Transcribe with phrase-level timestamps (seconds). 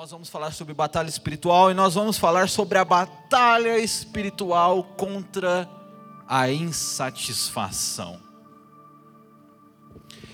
[0.00, 5.68] Nós vamos falar sobre batalha espiritual e nós vamos falar sobre a batalha espiritual contra
[6.26, 8.18] a insatisfação.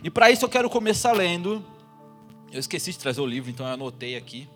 [0.05, 1.65] E para isso eu quero começar lendo.
[2.53, 4.49] Eu esqueci de trazer o livro, então eu anotei aqui.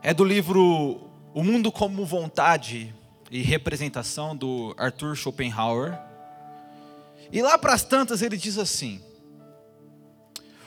[0.00, 2.94] É do livro O Mundo como Vontade
[3.32, 5.98] e Representação, do Arthur Schopenhauer.
[7.32, 9.02] E lá para as tantas ele diz assim: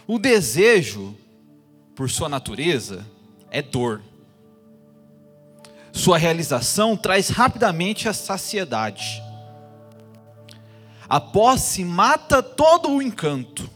[0.07, 1.15] O desejo,
[1.95, 3.05] por sua natureza,
[3.49, 4.01] é dor.
[5.91, 9.23] Sua realização traz rapidamente a saciedade.
[11.07, 13.69] A posse mata todo o encanto.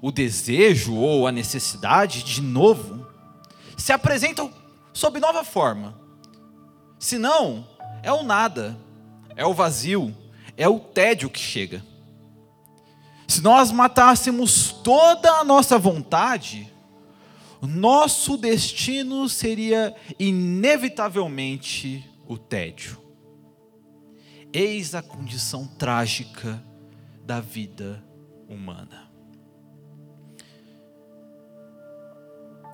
[0.00, 3.06] O desejo ou a necessidade, de novo,
[3.76, 4.52] se apresentam
[4.92, 5.98] sob nova forma.
[6.98, 7.66] Se não,
[8.02, 8.78] é o nada,
[9.36, 10.14] é o vazio,
[10.56, 11.82] é o tédio que chega.
[13.34, 16.72] Se nós matássemos toda a nossa vontade,
[17.60, 22.96] nosso destino seria inevitavelmente o tédio.
[24.52, 26.64] Eis a condição trágica
[27.24, 28.04] da vida
[28.48, 29.10] humana.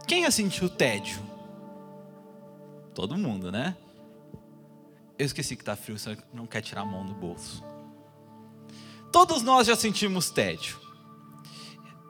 [0.07, 1.23] Quem já sentiu tédio?
[2.95, 3.75] Todo mundo, né?
[5.19, 7.65] Eu esqueci que está frio, você não quer tirar a mão do bolso.
[9.13, 10.79] Todos nós já sentimos tédio.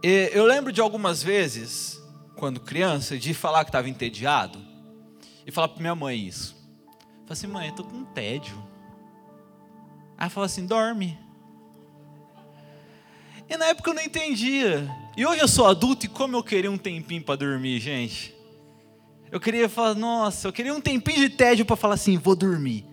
[0.02, 2.02] Eu lembro de algumas vezes,
[2.36, 4.58] quando criança, de falar que estava entediado
[5.46, 6.54] e falar para minha mãe isso.
[7.26, 8.62] Falei assim, mãe, eu estou com tédio.
[10.18, 11.18] Ela falou assim, dorme.
[13.48, 14.88] E na época eu não entendia.
[15.16, 18.34] E hoje eu sou adulto e como eu queria um tempinho para dormir, gente.
[19.30, 22.84] Eu queria falar, nossa, eu queria um tempinho de tédio para falar assim, vou dormir.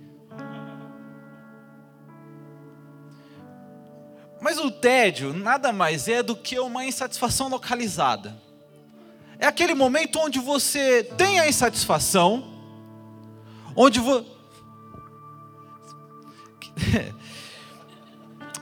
[4.58, 8.36] Mas o tédio nada mais é do que uma insatisfação localizada.
[9.38, 12.44] É aquele momento onde você tem a insatisfação,
[13.75, 14.25] onde você.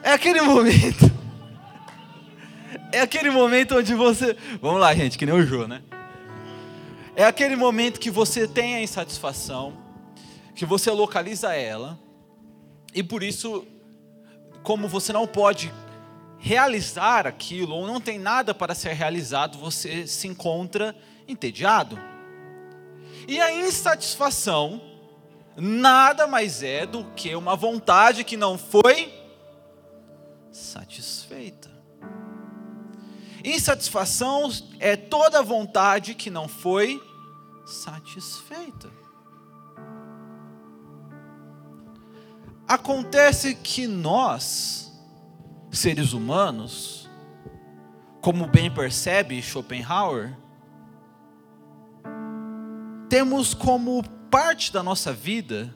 [0.03, 1.11] É aquele momento
[2.91, 4.38] é aquele momento onde você.
[4.61, 5.81] Vamos lá, gente, que nem o Jô, né?
[7.16, 9.73] É aquele momento que você tem a insatisfação,
[10.53, 11.97] que você localiza ela,
[12.94, 13.66] e por isso,
[14.61, 15.73] como você não pode
[16.38, 20.96] realizar aquilo, ou não tem nada para ser realizado, você se encontra
[21.28, 22.00] entediado.
[23.28, 24.81] E a insatisfação
[25.57, 29.13] nada mais é do que uma vontade que não foi
[30.51, 31.69] satisfeita.
[33.44, 37.02] Insatisfação é toda vontade que não foi
[37.66, 38.90] satisfeita.
[42.67, 44.84] Acontece que nós,
[45.75, 47.09] seres humanos,
[48.22, 50.36] como bem percebe Schopenhauer,
[53.09, 55.74] temos como parte da nossa vida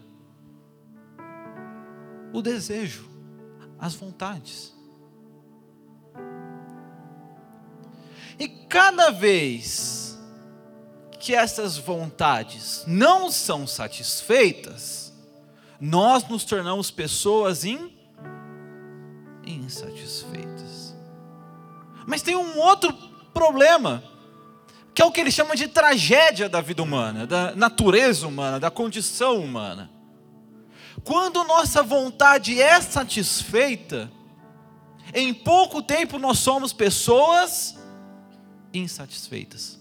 [2.33, 3.09] o desejo,
[3.77, 4.75] as vontades.
[8.39, 10.17] E cada vez
[11.19, 15.13] que essas vontades não são satisfeitas,
[15.79, 17.98] nós nos tornamos pessoas in...
[19.69, 20.95] insatisfeitas.
[22.07, 22.91] Mas tem um outro
[23.33, 24.03] problema,
[24.95, 28.71] que é o que ele chama de tragédia da vida humana, da natureza humana, da
[28.71, 29.89] condição humana.
[31.03, 34.11] Quando nossa vontade é satisfeita,
[35.13, 37.77] em pouco tempo nós somos pessoas
[38.73, 39.79] insatisfeitas.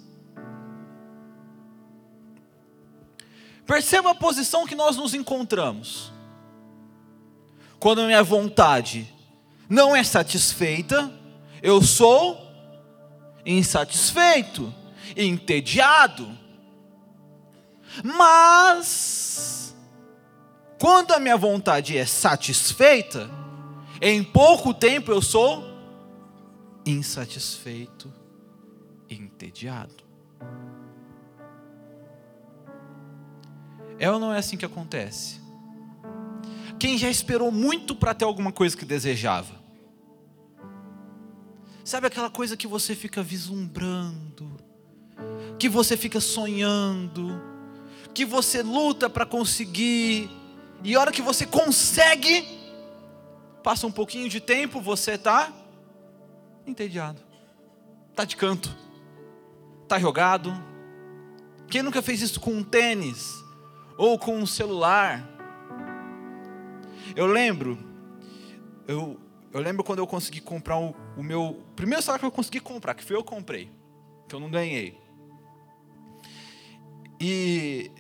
[3.67, 6.13] Perceba a posição que nós nos encontramos.
[7.79, 9.15] Quando a minha vontade
[9.69, 11.13] não é satisfeita,
[11.63, 12.41] eu sou
[13.45, 14.73] insatisfeito,
[15.17, 16.29] entediado.
[18.03, 19.77] Mas,
[20.79, 23.29] quando a minha vontade é satisfeita,
[24.01, 25.65] em pouco tempo eu sou
[26.87, 28.13] insatisfeito
[29.11, 30.09] entediado.
[33.99, 35.41] É ou não é assim que acontece?
[36.79, 39.58] Quem já esperou muito para ter alguma coisa que desejava?
[41.89, 44.61] Sabe aquela coisa que você fica vislumbrando,
[45.59, 47.41] que você fica sonhando,
[48.13, 50.29] que você luta para conseguir,
[50.85, 52.47] e a hora que você consegue,
[53.63, 55.51] passa um pouquinho de tempo, você está
[56.67, 57.23] entediado,
[58.11, 58.77] está de canto
[59.85, 60.53] está jogado.
[61.69, 63.33] Quem nunca fez isso com um tênis
[63.97, 65.27] ou com um celular?
[67.17, 67.79] Eu lembro,
[68.87, 69.19] eu
[69.53, 72.95] Eu lembro quando eu consegui comprar o, o meu primeiro celular que eu consegui comprar,
[72.95, 73.71] que foi eu que comprei,
[74.29, 74.99] que eu não ganhei.
[77.21, 77.91] E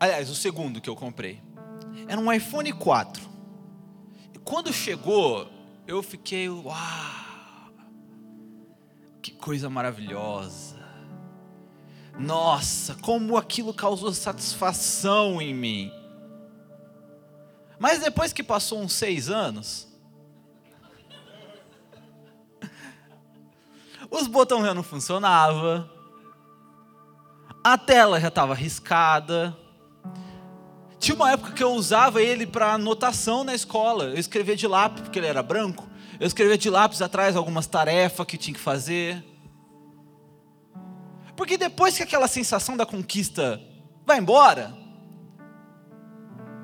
[0.00, 1.40] aliás, o segundo que eu comprei
[2.08, 3.22] era um iPhone 4.
[4.34, 5.48] E quando chegou,
[5.86, 7.72] eu fiquei, uau!
[9.20, 10.80] Que coisa maravilhosa.
[12.18, 15.92] Nossa, como aquilo causou satisfação em mim.
[17.78, 19.91] Mas depois que passou uns seis anos,
[24.10, 25.88] os botões já não funcionavam,
[27.64, 29.56] a tela já estava riscada.
[30.98, 34.04] Tinha uma época que eu usava ele para anotação na escola.
[34.04, 35.88] Eu escrevia de lápis, porque ele era branco.
[36.18, 39.24] Eu escrevia de lápis atrás algumas tarefas que tinha que fazer.
[41.36, 43.60] Porque depois que aquela sensação da conquista
[44.04, 44.72] vai embora,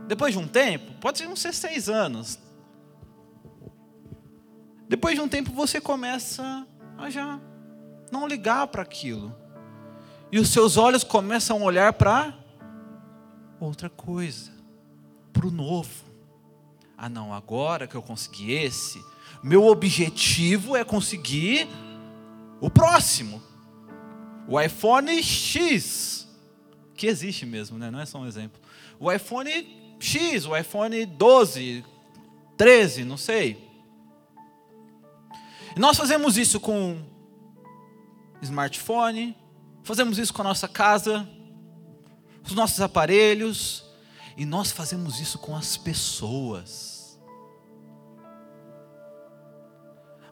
[0.06, 2.38] depois de um tempo, pode ser seis anos,
[4.88, 6.66] depois de um tempo você começa
[6.98, 7.40] a já
[8.10, 9.34] não ligar para aquilo.
[10.30, 12.34] E os seus olhos começam a olhar para
[13.60, 14.50] outra coisa,
[15.32, 16.04] para o novo.
[16.96, 19.02] Ah, não, agora que eu consegui esse,
[19.42, 21.68] meu objetivo é conseguir
[22.60, 23.40] o próximo.
[24.48, 26.28] O iPhone X,
[26.94, 27.90] que existe mesmo, né?
[27.90, 28.60] não é só um exemplo.
[28.98, 31.84] O iPhone X, o iPhone 12,
[32.56, 33.67] 13, não sei.
[35.78, 37.00] Nós fazemos isso com
[38.42, 39.36] smartphone,
[39.84, 41.28] fazemos isso com a nossa casa,
[42.44, 43.84] os nossos aparelhos,
[44.36, 47.16] e nós fazemos isso com as pessoas.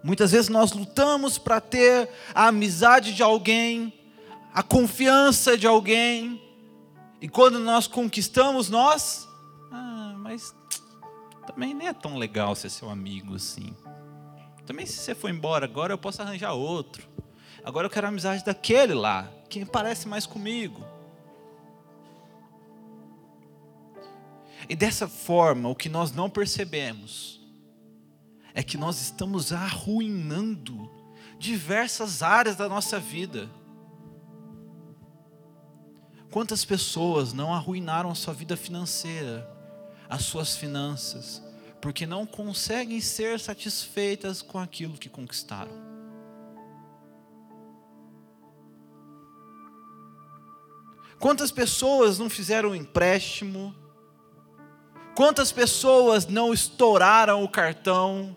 [0.03, 3.93] Muitas vezes nós lutamos para ter a amizade de alguém,
[4.53, 6.43] a confiança de alguém,
[7.21, 9.29] e quando nós conquistamos, nós,
[9.71, 10.53] ah, mas
[11.47, 13.73] também nem é tão legal ser seu amigo assim.
[14.67, 17.09] Também se você for embora agora, eu posso arranjar outro.
[17.65, 20.85] Agora eu quero a amizade daquele lá, que parece mais comigo.
[24.69, 27.41] E dessa forma, o que nós não percebemos
[28.53, 30.91] é que nós estamos arruinando
[31.39, 33.49] diversas áreas da nossa vida.
[36.31, 39.49] Quantas pessoas não arruinaram a sua vida financeira,
[40.09, 41.43] as suas finanças,
[41.81, 45.87] porque não conseguem ser satisfeitas com aquilo que conquistaram?
[51.19, 53.75] Quantas pessoas não fizeram um empréstimo?
[55.15, 58.37] Quantas pessoas não estouraram o cartão?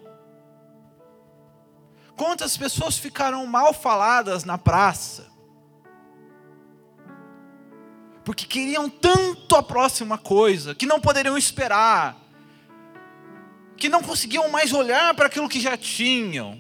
[2.15, 5.27] Quantas pessoas ficaram mal faladas na praça?
[8.24, 12.15] Porque queriam tanto a próxima coisa, que não poderiam esperar,
[13.80, 16.60] que não conseguiam mais olhar para aquilo que já tinham.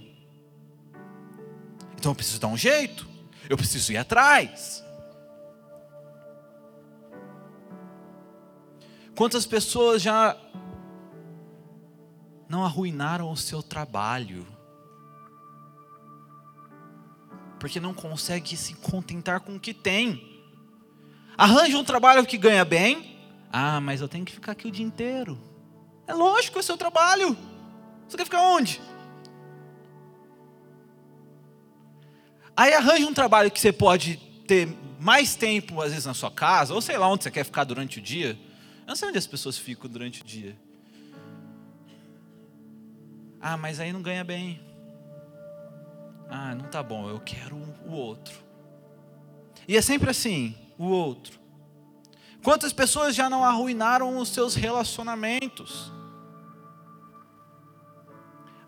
[1.95, 3.05] Então eu preciso dar um jeito,
[3.49, 4.83] eu preciso ir atrás.
[9.15, 10.37] Quantas pessoas já
[12.47, 14.47] não arruinaram o seu trabalho?
[17.59, 20.41] Porque não consegue se contentar com o que tem.
[21.37, 23.19] Arranja um trabalho que ganha bem.
[23.51, 25.48] Ah, mas eu tenho que ficar aqui o dia inteiro.
[26.09, 27.37] É lógico, é seu trabalho.
[28.07, 28.81] Você quer ficar onde?
[32.57, 34.67] Aí arranja um trabalho que você pode ter
[34.99, 37.99] mais tempo, às vezes, na sua casa, ou sei lá onde você quer ficar durante
[37.99, 38.29] o dia.
[38.31, 40.57] Eu não sei onde as pessoas ficam durante o dia.
[43.39, 44.59] Ah, mas aí não ganha bem.
[46.27, 48.43] Ah, não tá bom, eu quero o outro.
[49.67, 51.39] E é sempre assim, o outro.
[52.41, 55.98] Quantas pessoas já não arruinaram os seus relacionamentos?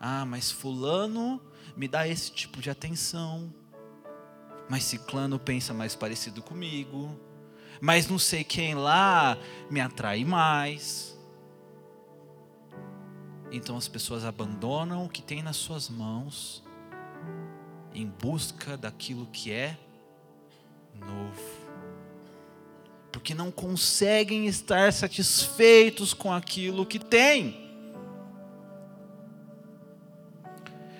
[0.02, 1.40] Ah, mas fulano
[1.74, 3.54] me dá esse tipo de atenção.
[4.68, 7.18] Mas ciclano pensa mais parecido comigo
[7.84, 9.36] mas não sei quem lá
[9.68, 11.18] me atrai mais.
[13.50, 16.62] Então as pessoas abandonam o que tem nas suas mãos
[17.92, 19.76] em busca daquilo que é
[20.94, 21.42] novo.
[23.10, 27.71] Porque não conseguem estar satisfeitos com aquilo que têm.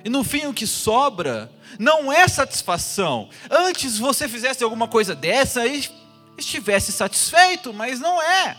[0.04, 3.28] E no fim o que sobra não é satisfação.
[3.50, 5.88] Antes você fizesse alguma coisa dessa e
[6.37, 8.56] estivesse satisfeito, mas não é.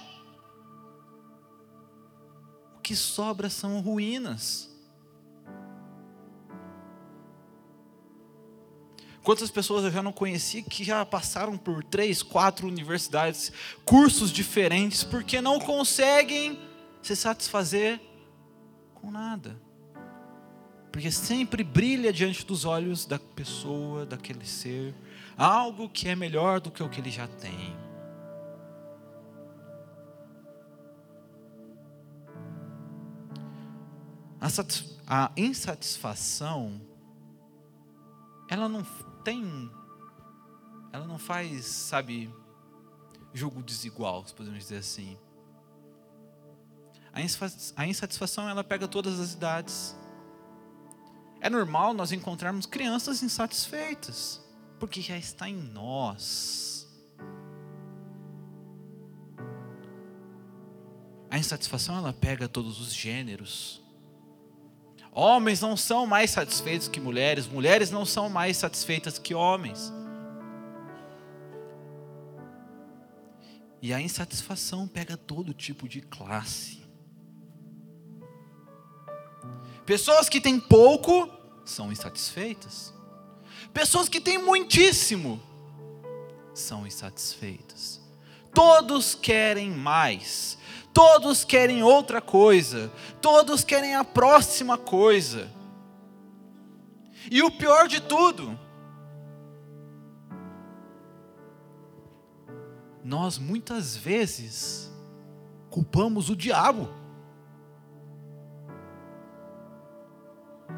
[2.77, 4.69] O que sobra são ruínas.
[9.23, 13.53] Quantas pessoas eu já não conheci que já passaram por três, quatro universidades,
[13.85, 16.59] cursos diferentes, porque não conseguem
[17.01, 18.01] se satisfazer
[18.95, 19.57] com nada.
[20.93, 24.93] Porque sempre brilha diante dos olhos da pessoa, daquele ser,
[25.35, 27.75] algo que é melhor do que o que ele já tem.
[35.07, 36.79] A, insatisfação,
[38.47, 38.83] ela não
[39.23, 39.71] tem,
[40.91, 42.31] ela não faz, sabe,
[43.33, 45.17] jogo desigual, podemos dizer assim.
[47.75, 50.02] A insatisfação, ela pega todas as idades.
[51.43, 54.41] É normal nós encontrarmos crianças insatisfeitas,
[54.79, 56.87] porque já está em nós.
[61.29, 63.83] A insatisfação ela pega todos os gêneros.
[65.11, 69.91] Homens não são mais satisfeitos que mulheres, mulheres não são mais satisfeitas que homens.
[73.81, 76.82] E a insatisfação pega todo tipo de classe.
[79.85, 81.29] Pessoas que têm pouco
[81.65, 82.93] são insatisfeitas.
[83.73, 85.41] Pessoas que têm muitíssimo
[86.53, 88.01] são insatisfeitas.
[88.53, 90.57] Todos querem mais.
[90.93, 92.91] Todos querem outra coisa.
[93.21, 95.51] Todos querem a próxima coisa.
[97.31, 98.59] E o pior de tudo,
[103.03, 104.91] nós muitas vezes
[105.69, 107.02] culpamos o diabo.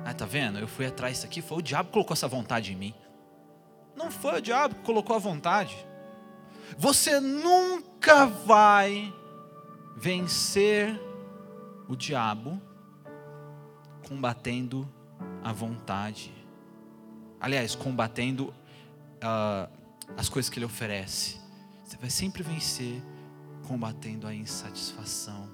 [0.07, 0.59] Ah, tá vendo?
[0.59, 2.93] Eu fui atrás disso aqui, foi o diabo que colocou essa vontade em mim.
[3.95, 5.75] Não foi o diabo que colocou a vontade.
[6.77, 9.11] Você nunca vai
[9.97, 11.01] vencer
[11.87, 12.61] o diabo
[14.07, 14.87] combatendo
[15.43, 16.31] a vontade.
[17.39, 18.53] Aliás, combatendo
[19.23, 19.67] uh,
[20.15, 21.41] as coisas que ele oferece.
[21.83, 23.01] Você vai sempre vencer
[23.67, 25.49] combatendo a insatisfação.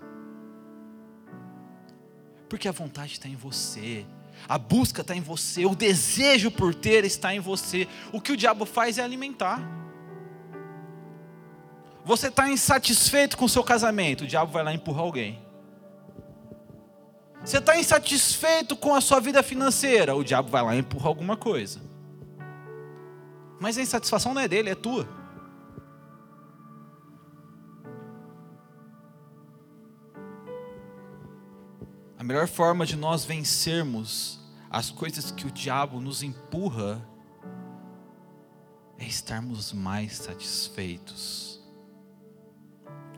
[2.50, 4.06] Porque a vontade está em você.
[4.48, 7.88] A busca está em você, o desejo por ter está em você.
[8.12, 9.62] O que o diabo faz é alimentar.
[12.04, 15.40] Você está insatisfeito com o seu casamento, o diabo vai lá empurrar alguém.
[17.44, 21.36] Você está insatisfeito com a sua vida financeira, o diabo vai lá e empurra alguma
[21.36, 21.80] coisa.
[23.60, 25.21] Mas a insatisfação não é dele, é tua.
[32.22, 37.04] A melhor forma de nós vencermos as coisas que o diabo nos empurra
[39.00, 41.60] é estarmos mais satisfeitos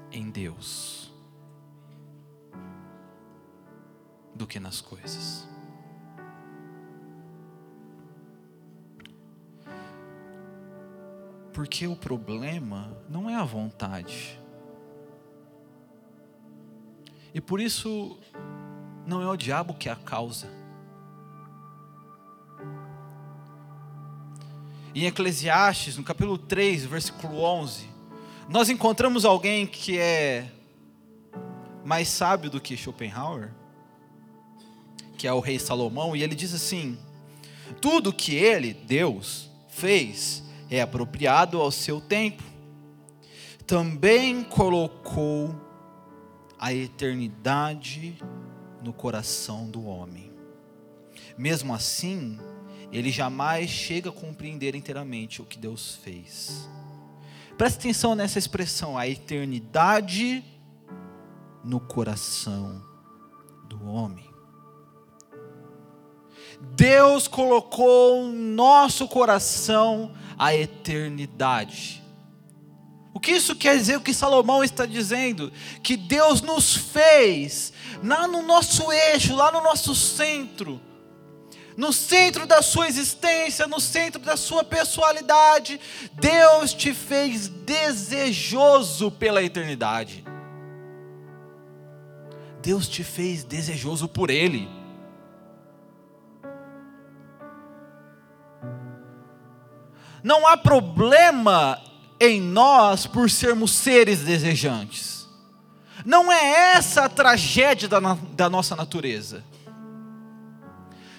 [0.09, 1.11] em Deus
[4.33, 5.49] do que nas coisas.
[11.51, 14.41] Porque o problema não é a vontade.
[17.33, 18.17] E por isso
[19.05, 20.47] não é o diabo que é a causa.
[24.95, 27.89] Em Eclesiastes, no capítulo 3, versículo 11,
[28.47, 30.51] nós encontramos alguém que é
[31.83, 33.51] mais sábio do que Schopenhauer,
[35.17, 36.97] que é o rei Salomão, e ele diz assim:
[37.81, 42.43] Tudo que ele, Deus, fez é apropriado ao seu tempo.
[43.65, 45.55] Também colocou
[46.59, 48.17] a eternidade
[48.83, 50.31] no coração do homem.
[51.37, 52.39] Mesmo assim,
[52.91, 56.69] ele jamais chega a compreender inteiramente o que Deus fez.
[57.57, 60.43] Preste atenção nessa expressão, a eternidade
[61.63, 62.83] no coração
[63.67, 64.29] do homem.
[66.75, 72.02] Deus colocou no nosso coração a eternidade.
[73.13, 73.97] O que isso quer dizer?
[73.97, 75.53] O que Salomão está dizendo?
[75.83, 77.71] Que Deus nos fez
[78.03, 80.81] lá no nosso eixo, lá no nosso centro,
[81.77, 85.79] no centro da sua existência, no centro da sua pessoalidade.
[86.13, 90.25] Deus te fez desejoso pela eternidade.
[92.63, 94.67] Deus te fez desejoso por Ele.
[100.23, 101.79] Não há problema
[102.23, 105.27] em nós por sermos seres desejantes.
[106.05, 109.43] Não é essa a tragédia da, da nossa natureza.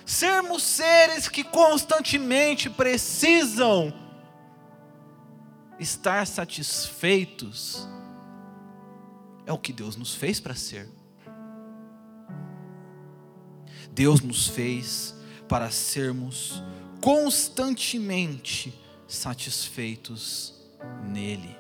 [0.05, 3.93] Sermos seres que constantemente precisam
[5.79, 7.89] estar satisfeitos
[9.47, 10.89] é o que Deus nos fez para ser.
[13.91, 15.15] Deus nos fez
[15.49, 16.63] para sermos
[17.01, 18.75] constantemente
[19.07, 20.54] satisfeitos
[21.03, 21.59] nele.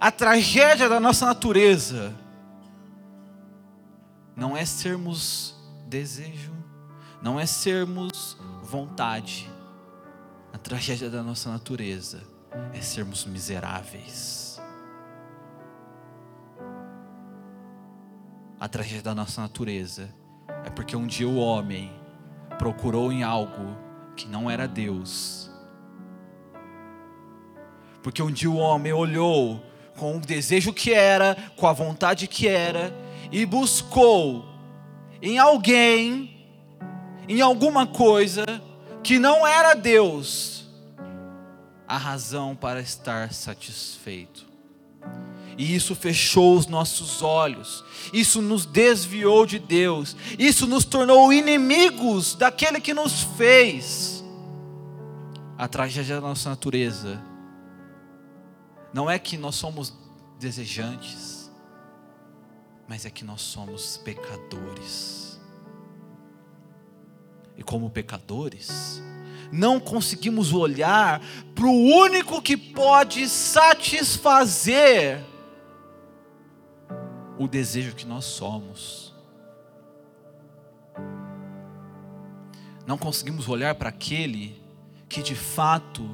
[0.00, 2.14] A tragédia da nossa natureza
[4.36, 5.54] não é sermos
[5.86, 6.52] desejo,
[7.22, 9.50] não é sermos vontade.
[10.52, 12.22] A tragédia da nossa natureza
[12.72, 14.60] é sermos miseráveis.
[18.58, 20.08] A tragédia da nossa natureza
[20.64, 21.92] é porque um dia o homem
[22.58, 23.76] procurou em algo
[24.16, 25.43] que não era Deus.
[28.04, 29.64] Porque um dia o homem olhou
[29.96, 32.94] com o desejo que era, com a vontade que era,
[33.32, 34.44] e buscou
[35.22, 36.46] em alguém,
[37.26, 38.44] em alguma coisa,
[39.02, 40.66] que não era Deus,
[41.88, 44.44] a razão para estar satisfeito.
[45.56, 47.82] E isso fechou os nossos olhos,
[48.12, 54.22] isso nos desviou de Deus, isso nos tornou inimigos daquele que nos fez.
[55.56, 57.32] A tragédia da nossa natureza
[58.94, 59.92] não é que nós somos
[60.38, 61.52] desejantes,
[62.86, 65.40] mas é que nós somos pecadores.
[67.56, 69.02] E como pecadores,
[69.50, 71.20] não conseguimos olhar
[71.56, 75.20] para o único que pode satisfazer
[77.36, 79.12] o desejo que nós somos.
[82.86, 84.62] Não conseguimos olhar para aquele
[85.08, 86.08] que de fato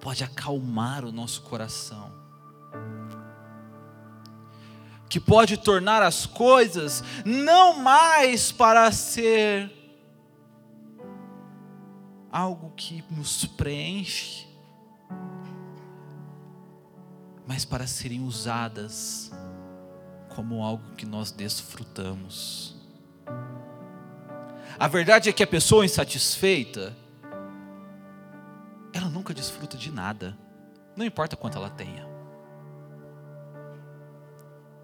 [0.00, 2.15] pode acalmar o nosso coração,
[5.08, 9.72] que pode tornar as coisas não mais para ser
[12.30, 14.46] algo que nos preenche,
[17.46, 19.30] mas para serem usadas
[20.34, 22.76] como algo que nós desfrutamos.
[24.78, 26.94] A verdade é que a pessoa insatisfeita,
[28.92, 30.36] ela nunca desfruta de nada,
[30.94, 32.05] não importa quanto ela tenha.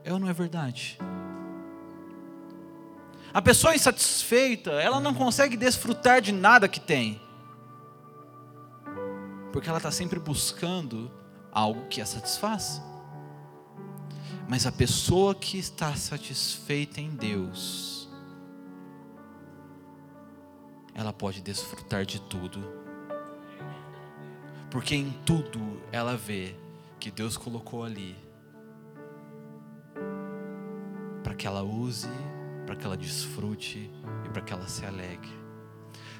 [0.04, 0.98] É ou não é verdade?
[3.32, 7.20] A pessoa insatisfeita, ela não consegue desfrutar de nada que tem,
[9.52, 11.10] porque ela está sempre buscando
[11.50, 12.82] algo que a satisfaça.
[14.46, 18.06] Mas a pessoa que está satisfeita em Deus,
[20.94, 22.62] ela pode desfrutar de tudo,
[24.70, 26.54] porque em tudo ela vê
[27.00, 28.14] que Deus colocou ali
[31.42, 32.06] que ela use,
[32.64, 33.90] para que ela desfrute
[34.24, 35.28] e para que ela se alegre.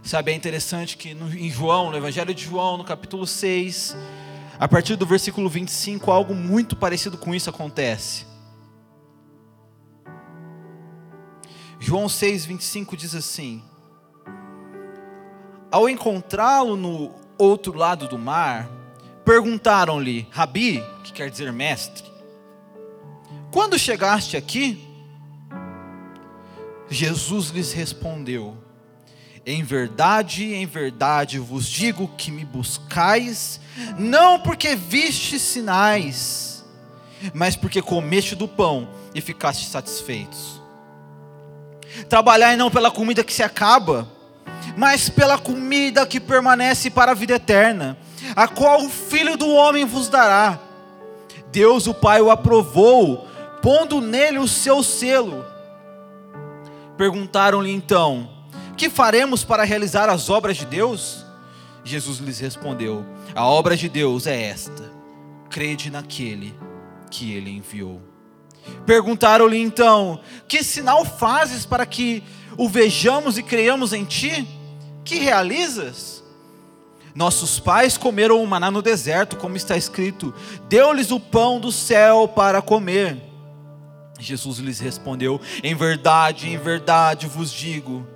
[0.03, 3.97] Sabe, é interessante que no, em João, no Evangelho de João, no capítulo 6,
[4.59, 8.27] a partir do versículo 25, algo muito parecido com isso acontece.
[11.79, 13.63] João 6, 25 diz assim:
[15.71, 18.69] Ao encontrá-lo no outro lado do mar,
[19.25, 22.11] perguntaram-lhe, Rabi, que quer dizer mestre,
[23.53, 24.91] quando chegaste aqui?
[26.93, 28.57] Jesus lhes respondeu:
[29.45, 33.61] em verdade, em verdade vos digo que me buscais,
[33.99, 36.65] não porque viste sinais,
[37.35, 40.61] mas porque comeste do pão e ficaste satisfeitos.
[42.09, 44.09] Trabalhai não pela comida que se acaba,
[44.77, 47.99] mas pela comida que permanece para a vida eterna,
[48.37, 50.59] a qual o Filho do Homem vos dará.
[51.51, 53.27] Deus o Pai o aprovou,
[53.61, 55.52] pondo nele o seu selo.
[56.97, 58.29] Perguntaram-lhe então:
[58.77, 61.25] que faremos para realizar as obras de Deus?
[61.85, 64.91] Jesus lhes respondeu: A obra de Deus é esta:
[65.49, 66.55] crede naquele
[67.11, 68.01] que ele enviou.
[68.87, 72.23] Perguntaram-lhe então: Que sinal fazes para que
[72.57, 74.47] o vejamos e creiamos em ti?
[75.05, 76.23] Que realizas?
[77.15, 80.35] Nossos pais comeram o maná no deserto, como está escrito:
[80.69, 83.32] Deu-lhes o pão do céu para comer.
[84.23, 88.07] Jesus lhes respondeu: Em verdade, em verdade vos digo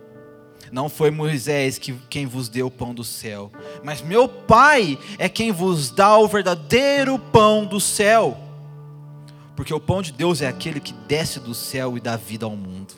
[0.72, 3.52] não foi Moisés que, quem vos deu o pão do céu,
[3.84, 8.36] mas meu Pai é quem vos dá o verdadeiro pão do céu.
[9.54, 12.54] Porque o pão de Deus é aquele que desce do céu e dá vida ao
[12.54, 12.94] mundo.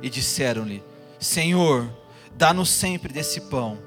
[0.00, 0.82] E disseram-lhe:
[1.18, 1.90] Senhor,
[2.36, 3.78] dá-nos sempre desse pão.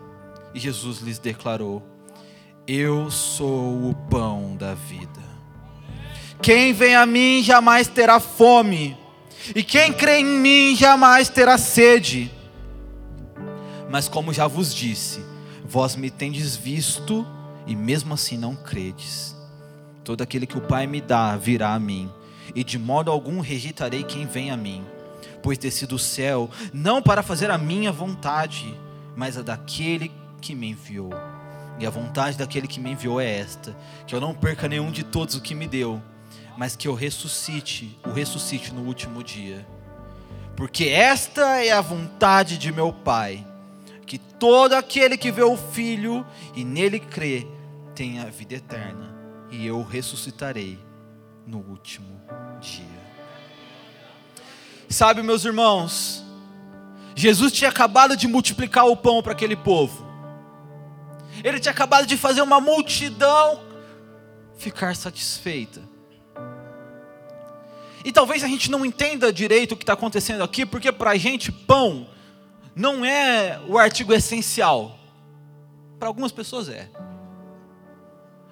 [0.53, 1.81] E Jesus lhes declarou:
[2.67, 5.16] Eu sou o pão da vida.
[6.41, 8.97] Quem vem a mim jamais terá fome,
[9.55, 12.31] e quem crê em mim jamais terá sede.
[13.89, 15.21] Mas como já vos disse,
[15.65, 17.25] vós me tendes visto
[17.65, 19.35] e mesmo assim não credes.
[20.03, 22.09] Todo aquele que o Pai me dá virá a mim,
[22.55, 24.83] e de modo algum rejeitarei quem vem a mim,
[25.43, 28.73] pois desci do céu não para fazer a minha vontade,
[29.15, 31.09] mas a daquele que me enviou.
[31.79, 35.03] E a vontade daquele que me enviou é esta: que eu não perca nenhum de
[35.03, 36.01] todos o que me deu,
[36.57, 39.65] mas que eu ressuscite, o ressuscite no último dia.
[40.55, 43.45] Porque esta é a vontade de meu Pai,
[44.07, 47.47] que todo aquele que vê o Filho e nele crê
[47.93, 49.15] tenha vida eterna,
[49.51, 50.79] e eu ressuscitarei
[51.45, 52.19] no último
[52.59, 53.07] dia.
[54.89, 56.23] Sabe, meus irmãos,
[57.15, 60.07] Jesus tinha acabado de multiplicar o pão para aquele povo.
[61.43, 63.61] Ele tinha acabado de fazer uma multidão
[64.57, 65.86] ficar satisfeita.
[68.07, 71.17] E talvez a gente não entenda direito o que está acontecendo aqui, porque para a
[71.17, 72.07] gente pão
[72.73, 74.97] não é o artigo essencial.
[75.99, 76.89] Para algumas pessoas é.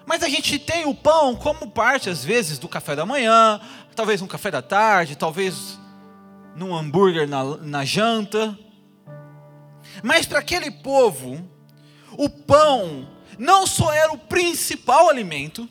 [0.04, 3.58] Mas a gente tem o pão como parte, às vezes, do café da manhã,
[3.94, 5.78] talvez um café da tarde, talvez
[6.54, 8.58] num hambúrguer na, na janta.
[10.02, 11.42] Mas para aquele povo,
[12.18, 15.66] o pão não só era o principal alimento,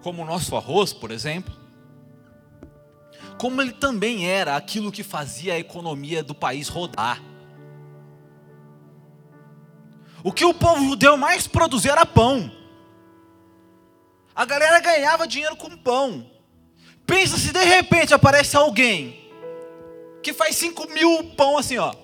[0.00, 1.58] como o nosso arroz, por exemplo,
[3.40, 7.22] como ele também era aquilo que fazia a economia do país rodar.
[10.22, 12.52] O que o povo judeu mais produzia era pão.
[14.34, 16.30] A galera ganhava dinheiro com pão.
[17.06, 19.32] Pensa se de repente aparece alguém
[20.22, 21.94] que faz 5 mil pão assim, ó.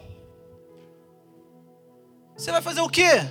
[2.35, 3.31] Você vai fazer o quê?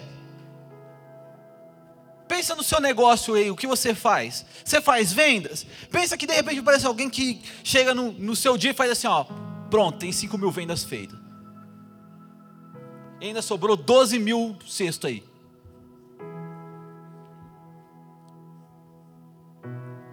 [2.27, 4.45] Pensa no seu negócio aí, o que você faz?
[4.63, 5.65] Você faz vendas?
[5.91, 9.07] Pensa que de repente aparece alguém que chega no, no seu dia e faz assim,
[9.07, 9.25] ó.
[9.69, 11.17] Pronto, tem 5 mil vendas feitas.
[13.21, 15.23] E ainda sobrou 12 mil cestos aí.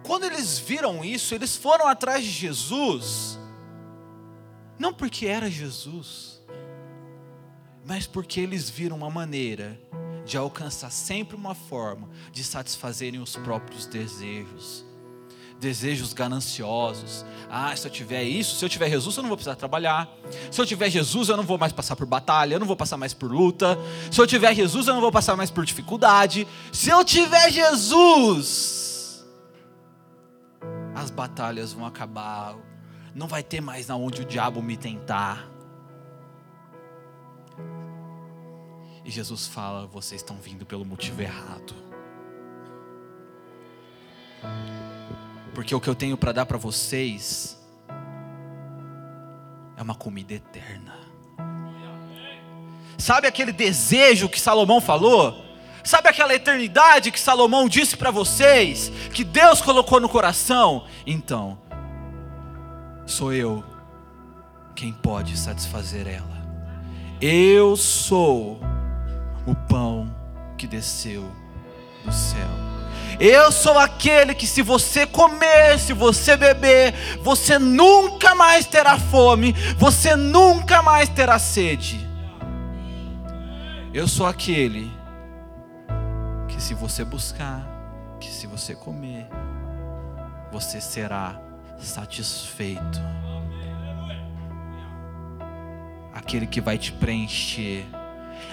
[0.05, 3.39] Quando eles viram isso, eles foram atrás de Jesus
[4.77, 6.41] não porque era Jesus,
[7.85, 9.79] mas porque eles viram uma maneira
[10.25, 14.85] de alcançar sempre uma forma de satisfazerem os próprios desejos.
[15.59, 17.25] Desejos gananciosos.
[17.49, 20.09] Ah, se eu tiver isso, se eu tiver Jesus, eu não vou precisar trabalhar.
[20.51, 22.97] Se eu tiver Jesus, eu não vou mais passar por batalha, eu não vou passar
[22.97, 23.77] mais por luta.
[24.11, 26.47] Se eu tiver Jesus, eu não vou passar mais por dificuldade.
[26.71, 29.23] Se eu tiver Jesus,
[30.95, 32.55] as batalhas vão acabar,
[33.15, 35.52] não vai ter mais aonde o diabo me tentar.
[39.05, 41.73] E Jesus fala: vocês estão vindo pelo motivo errado.
[45.53, 47.57] Porque o que eu tenho para dar para vocês
[49.77, 50.97] é uma comida eterna.
[52.97, 55.43] Sabe aquele desejo que Salomão falou?
[55.83, 60.85] Sabe aquela eternidade que Salomão disse para vocês, que Deus colocou no coração?
[61.05, 61.59] Então,
[63.05, 63.63] sou eu
[64.73, 66.41] quem pode satisfazer ela.
[67.19, 68.59] Eu sou
[69.45, 70.13] o pão
[70.57, 71.29] que desceu
[72.03, 72.47] do céu.
[73.19, 79.53] Eu sou aquele que, se você comer, se você beber, você nunca mais terá fome,
[79.77, 82.07] você nunca mais terá sede.
[83.93, 84.91] Eu sou aquele
[86.47, 87.61] que, se você buscar,
[88.19, 89.27] que se você comer,
[90.51, 91.39] você será
[91.77, 93.01] satisfeito.
[96.13, 97.85] Aquele que vai te preencher,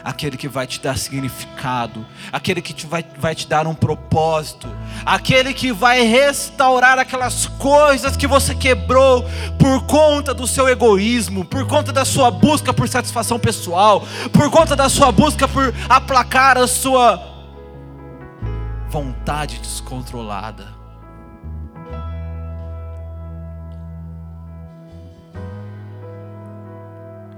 [0.02, 4.68] aquele que vai te dar significado, aquele que te vai, vai te dar um propósito,
[5.04, 9.24] aquele que vai restaurar aquelas coisas que você quebrou
[9.58, 14.74] por conta do seu egoísmo, por conta da sua busca por satisfação pessoal, por conta
[14.74, 17.20] da sua busca por aplacar a sua
[18.88, 20.80] vontade descontrolada.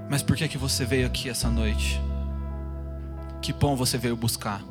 [0.09, 1.99] Mas por que que você veio aqui essa noite?
[3.43, 4.61] Que pão você veio buscar?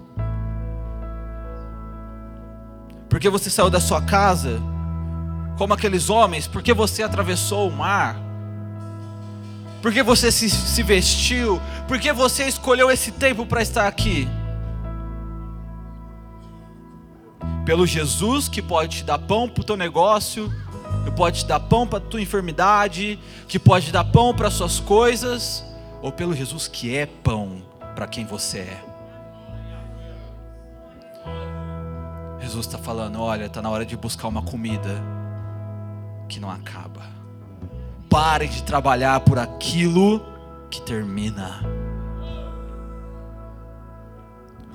[3.07, 4.59] Porque você saiu da sua casa
[5.59, 6.47] como aqueles homens?
[6.47, 8.17] Porque você atravessou o mar?
[9.83, 11.61] Porque você se, se vestiu?
[11.87, 14.27] Porque você escolheu esse tempo para estar aqui?
[17.67, 20.51] Pelo Jesus que pode te dar pão para o teu negócio,
[21.05, 24.55] que pode te dar pão para a tua enfermidade, que pode dar pão para as
[24.55, 25.63] suas coisas,
[26.01, 28.85] ou pelo Jesus que é pão para quem você é.
[32.41, 35.03] Jesus está falando: olha, está na hora de buscar uma comida
[36.29, 37.03] que não acaba.
[38.11, 40.21] Pare de trabalhar por aquilo
[40.71, 41.61] que termina.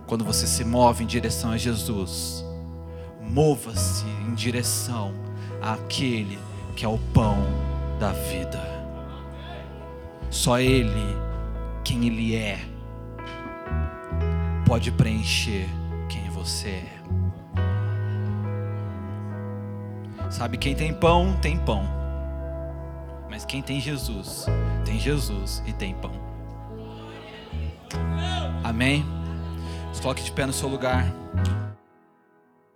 [0.07, 2.43] Quando você se move em direção a Jesus,
[3.21, 5.13] mova-se em direção
[5.61, 6.39] àquele
[6.75, 7.37] que é o pão
[7.99, 8.61] da vida.
[10.29, 11.17] Só Ele,
[11.83, 12.59] quem Ele é,
[14.77, 15.67] pode preencher
[16.07, 17.01] quem você é.
[20.29, 21.81] Sabe, quem tem pão, tem pão.
[23.27, 24.45] Mas quem tem Jesus,
[24.85, 26.11] tem Jesus e tem pão.
[28.63, 29.03] Amém?
[29.99, 31.11] Coloque de pé no seu lugar.